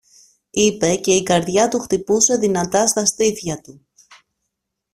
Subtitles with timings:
[0.49, 3.87] είπε και η καρδιά του χτυπούσε δυνατά στα στήθια του.